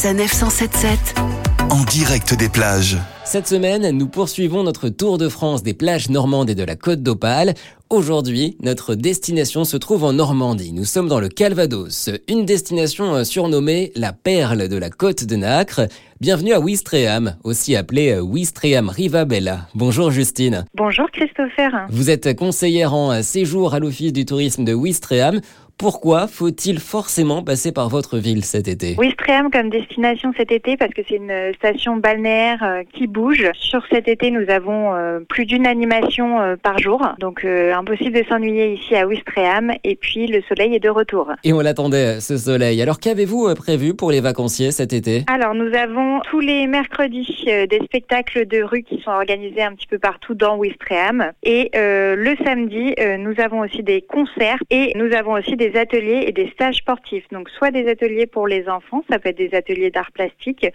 [0.00, 1.20] Sanef 177
[1.68, 2.96] en direct des plages.
[3.24, 7.02] Cette semaine, nous poursuivons notre tour de France des plages normandes et de la côte
[7.02, 7.54] d'Opale.
[7.90, 10.72] Aujourd'hui, notre destination se trouve en Normandie.
[10.72, 15.36] Nous sommes dans le Calvados, une destination euh, surnommée la perle de la côte de
[15.36, 15.82] Nacre.
[16.20, 19.68] Bienvenue à Ouistreham, aussi appelé euh, Ouistreham Rivabella.
[19.74, 20.64] Bonjour Justine.
[20.74, 21.86] Bonjour Christopher.
[21.90, 25.40] Vous êtes conseillère en euh, séjour à l'Office du tourisme de Ouistreham.
[25.80, 28.96] Pourquoi faut-il forcément passer par votre ville cet été?
[28.98, 33.50] Ouistreham comme destination cet été parce que c'est une station balnéaire euh, qui bouge.
[33.54, 38.24] Sur cet été, nous avons euh, plus d'une animation euh, par jour, donc impossible de
[38.28, 39.72] s'ennuyer ici à Ouistreham.
[39.82, 41.32] Et puis le soleil est de retour.
[41.44, 42.82] Et on l'attendait ce soleil.
[42.82, 45.24] Alors qu'avez-vous prévu pour les vacanciers cet été?
[45.28, 49.86] Alors nous avons tous les mercredis des spectacles de rue qui sont organisés un petit
[49.86, 51.32] peu partout dans Ouistreham.
[51.42, 56.32] Et le samedi, nous avons aussi des concerts et nous avons aussi des ateliers et
[56.32, 57.24] des stages sportifs.
[57.30, 60.66] Donc soit des ateliers pour les enfants, ça peut être des ateliers d'art plastique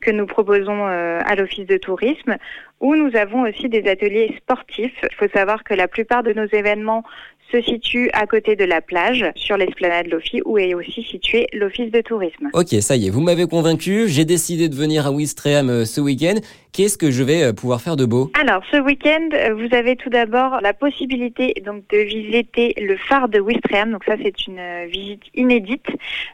[0.00, 2.36] que nous proposons euh, à l'office de tourisme,
[2.80, 4.98] ou nous avons aussi des ateliers sportifs.
[5.02, 7.04] Il faut savoir que la plupart de nos événements
[7.52, 11.90] se situe à côté de la plage, sur l'esplanade Lofi, où est aussi situé l'office
[11.90, 12.48] de tourisme.
[12.54, 14.08] Ok, ça y est, vous m'avez convaincu.
[14.08, 16.36] J'ai décidé de venir à Ouistreham euh, ce week-end.
[16.72, 18.32] Qu'est-ce que je vais euh, pouvoir faire de beau?
[18.40, 23.28] Alors, ce week-end, euh, vous avez tout d'abord la possibilité donc de visiter le phare
[23.28, 23.92] de Ouistreham.
[23.92, 25.84] Donc ça, c'est une visite inédite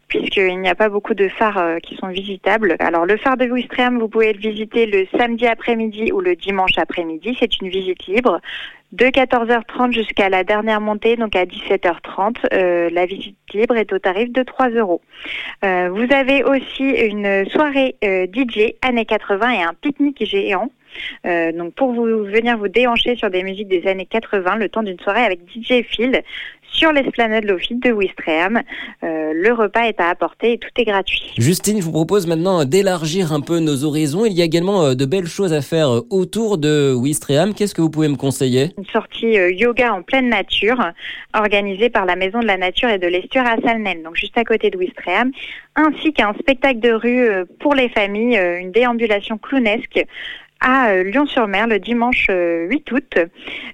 [0.06, 2.76] puisqu'il n'y a pas beaucoup de phares qui sont visitables.
[2.78, 6.78] Alors, le phare de Ouistreham, vous pouvez le visiter le samedi après-midi ou le dimanche
[6.78, 7.36] après-midi.
[7.40, 8.40] C'est une visite libre
[8.92, 12.36] de 14h30 jusqu'à la dernière montée, donc à 17h30.
[12.52, 15.02] Euh, la visite libre est au tarif de 3 euros.
[15.64, 20.70] Euh, vous avez aussi une soirée euh, DJ années 80 et un pique-nique géant.
[21.24, 24.98] Donc pour vous venir vous déhancher sur des musiques des années 80 le temps d'une
[24.98, 26.22] soirée avec DJ Phil
[26.72, 28.62] sur l'esplanade Lofite de Wistreham.
[29.02, 31.22] Euh, le repas est à apporter et tout est gratuit.
[31.38, 34.24] Justine, je vous propose maintenant d'élargir un peu nos horizons.
[34.24, 37.54] Il y a également euh, de belles choses à faire euh, autour de Wistreham.
[37.54, 38.70] Qu'est-ce que vous pouvez me conseiller?
[38.78, 40.92] Une sortie yoga en pleine nature
[41.34, 44.44] organisée par la Maison de la Nature et de l'Esture à Salnen, donc juste à
[44.44, 45.32] côté de Wistreham,
[45.76, 47.28] ainsi qu'un spectacle de rue
[47.58, 50.04] pour les familles, une déambulation clownesque
[50.60, 53.18] à euh, Lyon-sur-Mer le dimanche 8 euh, août.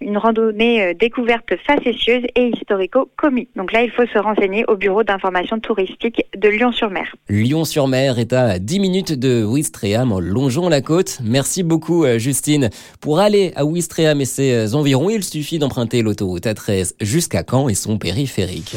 [0.00, 3.50] Une randonnée euh, découverte facétieuse et historico-comique.
[3.56, 7.15] Donc là, il faut se renseigner au bureau d'information touristique de Lyon-sur-Mer.
[7.28, 11.19] Lyon-sur-Mer est à 10 minutes de Ouistreham en longeant la côte.
[11.23, 12.71] Merci beaucoup Justine.
[13.00, 17.75] Pour aller à Ouistreham et ses environs, il suffit d'emprunter l'autoroute A13 jusqu'à Caen et
[17.75, 18.77] son périphérique.